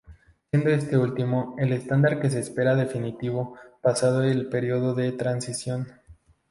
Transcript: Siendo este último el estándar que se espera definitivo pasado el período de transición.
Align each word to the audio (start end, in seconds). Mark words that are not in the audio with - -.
Siendo 0.49 0.71
este 0.71 0.97
último 0.97 1.53
el 1.59 1.71
estándar 1.73 2.19
que 2.19 2.31
se 2.31 2.39
espera 2.39 2.73
definitivo 2.73 3.55
pasado 3.83 4.23
el 4.23 4.49
período 4.49 4.95
de 4.95 5.11
transición. 5.11 5.89